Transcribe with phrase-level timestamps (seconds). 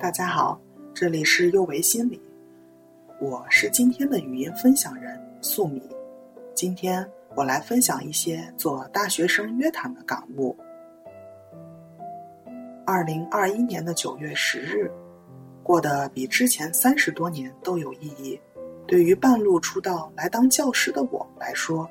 [0.00, 0.60] 大家好，
[0.94, 2.20] 这里是优维心理，
[3.20, 5.82] 我是今天的语音分享人素米。
[6.54, 10.56] 今天我来分享一些做大学生约谈的感悟。
[12.86, 14.88] 二零二一年的九月十日，
[15.64, 18.40] 过得比之前三十多年都有意义。
[18.86, 21.90] 对于半路出道来当教师的我来说，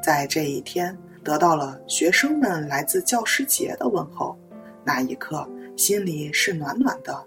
[0.00, 4.38] 在这一天得到了学生们来自教师节的问候，
[4.84, 5.44] 那一刻
[5.76, 7.26] 心里是暖暖的。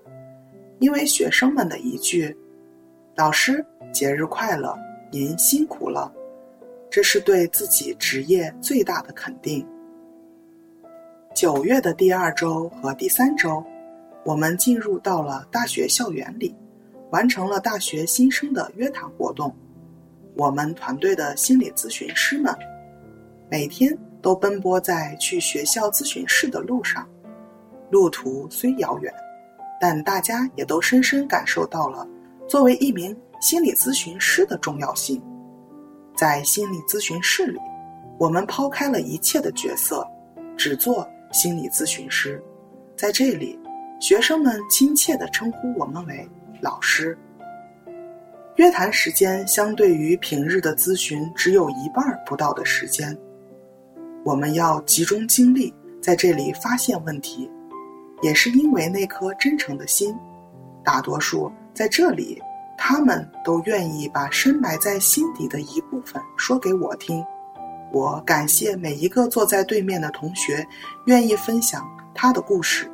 [0.83, 2.35] 因为学生们的一句
[3.15, 4.77] “老师节日快乐，
[5.09, 6.13] 您辛苦了”，
[6.91, 9.65] 这是对自己职业最大的肯定。
[11.33, 13.63] 九月的第二周和第三周，
[14.25, 16.53] 我们进入到了大学校园里，
[17.11, 19.55] 完成了大学新生的约谈活动。
[20.35, 22.53] 我们团队的心理咨询师们
[23.49, 27.07] 每天都奔波在去学校咨询室的路上，
[27.89, 29.13] 路途虽遥远。
[29.83, 32.07] 但大家也都深深感受到了
[32.47, 35.21] 作为一名心理咨询师的重要性。
[36.15, 37.59] 在心理咨询室里，
[38.17, 40.07] 我们抛开了一切的角色，
[40.55, 42.41] 只做心理咨询师。
[42.95, 43.59] 在这里，
[43.99, 46.25] 学生们亲切地称呼我们为
[46.61, 47.17] 老师。
[48.55, 53.13] 约谈时间相对于平日的咨询只有一半不到的时间，
[54.23, 57.51] 我们要集中精力在这里发现问题。
[58.23, 60.17] 也是因为那颗真诚的心，
[60.83, 62.41] 大多数在这里，
[62.77, 67.23] 他们都愿意把深埋在心底的一部分说给我听。
[67.91, 70.65] 我感谢每一个坐在对面的同学，
[71.05, 72.89] 愿意分享他的故事，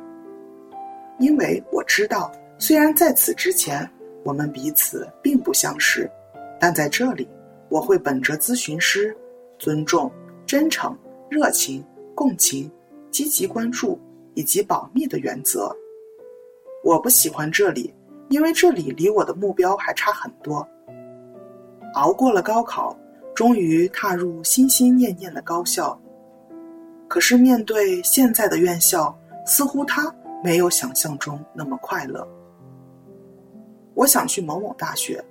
[1.20, 3.88] 因为我知道，虽然在此之前
[4.24, 6.10] 我们彼此并不相识，
[6.58, 7.26] 但在这里，
[7.68, 9.16] 我会本着咨询师
[9.58, 10.10] 尊重、
[10.44, 10.94] 真诚、
[11.30, 11.82] 热情、
[12.14, 12.70] 共情、
[13.12, 13.98] 积极关注。
[14.34, 15.74] 以及保密的原则，
[16.84, 17.92] 我不喜欢这里，
[18.28, 20.66] 因为这里离我的目标还差很多。
[21.94, 22.96] 熬过了高考，
[23.34, 26.00] 终于踏入心心念念的高校。
[27.08, 29.12] 可是面对现在的院校，
[29.44, 32.26] 似乎它没有想象中那么快乐。
[33.94, 35.22] 我想去某某大学，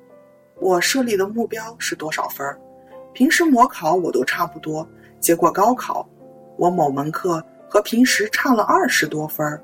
[0.60, 2.46] 我设立的目标是多少分？
[3.14, 4.88] 平时模考我都差不多，
[5.22, 6.08] 结果高考，
[6.58, 7.44] 我某门课。
[7.70, 9.64] 和平时差了二十多分儿，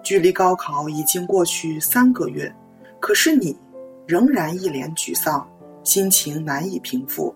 [0.00, 2.54] 距离高考已经过去三个月，
[3.00, 3.58] 可是你
[4.06, 5.44] 仍然一脸沮丧，
[5.82, 7.34] 心情难以平复。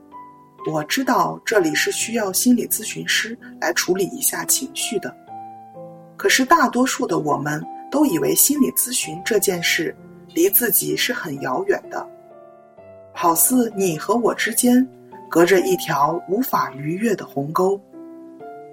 [0.71, 5.13] 我知道这里是需要心理咨询师来处理一下情绪的，
[6.17, 9.93] 可是大多数的我们都以为心理咨询这件事
[10.35, 12.09] 离自己是很遥远的，
[13.13, 14.87] 好似你和我之间
[15.29, 17.81] 隔着一条无法逾越的鸿沟。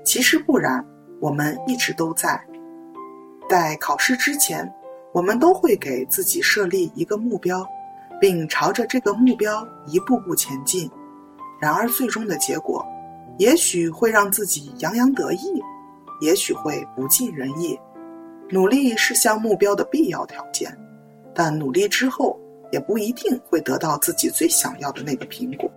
[0.03, 0.85] 其实不然。
[1.19, 2.39] 我们一直都在，
[3.49, 4.71] 在考试之前，
[5.13, 7.65] 我们都会给自己设立一个目标，
[8.21, 10.89] 并朝着这个目标一步步前进。
[11.59, 12.85] 然而，最终的结果，
[13.39, 15.61] 也许会让自己洋洋得意，
[16.21, 17.79] 也许会不尽人意。
[18.49, 20.71] 努力是向目标的必要条件，
[21.33, 22.39] 但努力之后，
[22.71, 25.69] 也不一定会得到自己最想要的那个苹果。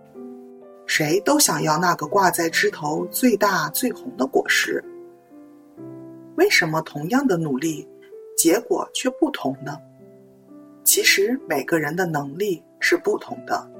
[0.86, 4.84] 谁都想要那个挂在枝头最大最红的果实。
[6.40, 7.86] 为什么同样的努力，
[8.34, 9.76] 结果却不同呢？
[10.84, 13.70] 其实每个人的能力是不同的，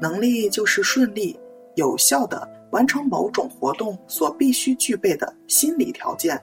[0.00, 1.36] 能力就是顺利、
[1.74, 6.40] 有效的完成某种活动所必须具备的心理条件。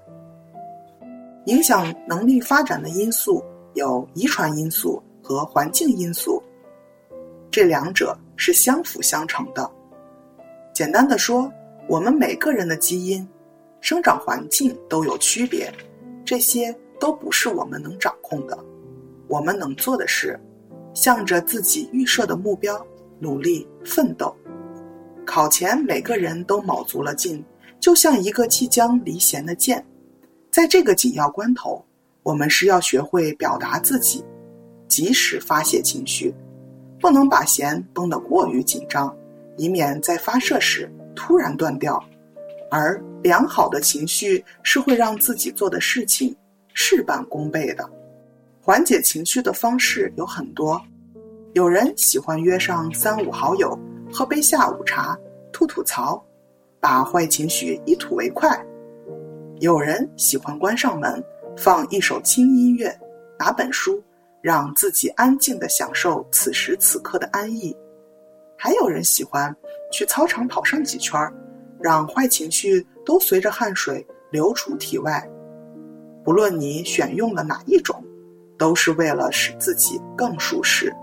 [1.45, 3.41] 影响能力发展的因素
[3.75, 6.44] 有遗传因素和环境因素，
[7.50, 9.72] 这两者是相辅相成的。
[10.73, 11.50] 简单的说，
[11.88, 13.25] 我们每个人的基因。
[13.83, 15.69] 生长环境都有区别，
[16.23, 18.57] 这些都不是我们能掌控的。
[19.27, 20.39] 我们能做的是，
[20.94, 22.81] 向着自己预设的目标
[23.19, 24.33] 努力奋斗。
[25.25, 27.43] 考前每个人都卯足了劲，
[27.77, 29.85] 就像一个即将离弦的箭。
[30.49, 31.83] 在这个紧要关头，
[32.23, 34.23] 我们是要学会表达自己，
[34.87, 36.34] 及时发泄情绪，
[37.02, 39.13] 不能把弦绷得过于紧张，
[39.58, 42.02] 以免在发射时突然断掉。
[42.73, 46.35] 而良好的情绪是会让自己做的事情
[46.73, 47.87] 事半功倍的。
[48.59, 50.81] 缓解情绪的方式有很多，
[51.53, 53.78] 有人喜欢约上三五好友
[54.11, 55.16] 喝杯下午茶，
[55.52, 56.20] 吐吐槽，
[56.79, 58.49] 把坏情绪一吐为快；
[59.59, 61.23] 有人喜欢关上门，
[61.55, 62.91] 放一首轻音乐，
[63.37, 64.03] 拿本书，
[64.41, 67.72] 让自己安静的享受此时此刻的安逸；
[68.58, 69.55] 还有人喜欢
[69.91, 71.31] 去操场跑上几圈儿。
[71.84, 75.22] 让坏情绪都随着汗水流出体外。
[76.24, 78.02] 不论你选用了哪一种，
[78.58, 80.96] 都是为了使自己更舒适。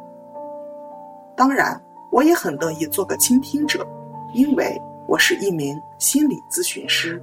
[1.37, 1.79] 当然，
[2.11, 3.87] 我也很乐意做个倾听者，
[4.32, 4.75] 因为
[5.06, 7.23] 我是一名心理咨询师。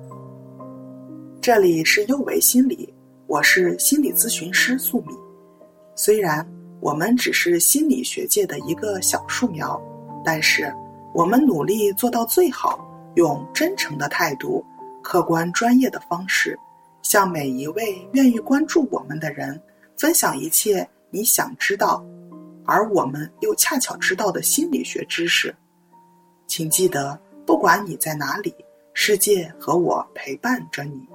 [1.41, 2.93] 这里是优维心理，
[3.25, 5.15] 我是心理咨询师素米。
[5.95, 6.47] 虽然
[6.79, 9.81] 我们只是心理学界的一个小树苗，
[10.23, 10.71] 但是
[11.15, 12.86] 我们努力做到最好，
[13.17, 14.63] 用真诚的态度、
[15.01, 16.55] 客观专业的方式，
[17.01, 19.59] 向每一位愿意关注我们的人
[19.97, 22.05] 分享一切你想知道，
[22.63, 25.53] 而我们又恰巧知道的心理学知识。
[26.45, 28.53] 请记得，不管你在哪里，
[28.93, 31.09] 世界和我陪伴着你。